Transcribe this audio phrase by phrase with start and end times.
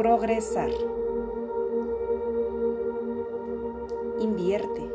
[0.00, 0.70] Progresar.
[4.18, 4.90] Invierte.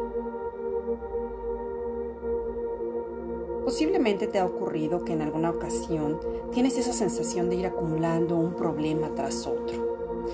[3.64, 6.20] Posiblemente te ha ocurrido que en alguna ocasión
[6.52, 10.26] tienes esa sensación de ir acumulando un problema tras otro.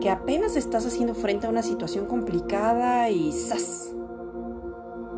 [0.00, 3.92] Que apenas estás haciendo frente a una situación complicada y ¡zas!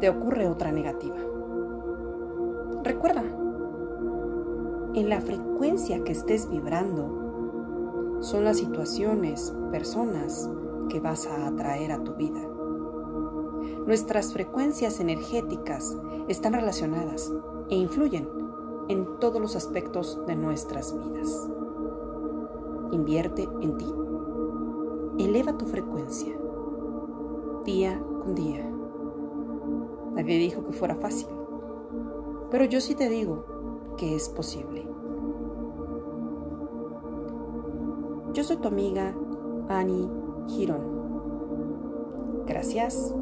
[0.00, 1.18] te ocurre otra negativa.
[2.82, 3.22] Recuerda,
[4.96, 7.25] en la frecuencia que estés vibrando
[8.26, 10.50] son las situaciones, personas
[10.88, 12.40] que vas a atraer a tu vida.
[13.86, 17.32] Nuestras frecuencias energéticas están relacionadas
[17.70, 18.28] e influyen
[18.88, 21.48] en todos los aspectos de nuestras vidas.
[22.90, 23.86] Invierte en ti.
[25.18, 26.36] Eleva tu frecuencia
[27.64, 28.68] día con día.
[30.14, 31.28] Nadie dijo que fuera fácil,
[32.50, 34.95] pero yo sí te digo que es posible.
[38.36, 39.14] Yo soy tu amiga
[39.70, 40.10] Annie
[40.46, 42.44] Girón.
[42.46, 43.14] Gracias,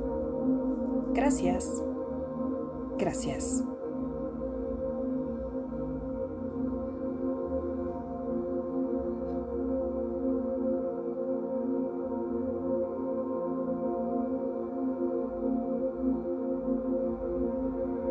[1.13, 1.71] gracias,
[2.99, 3.63] gracias.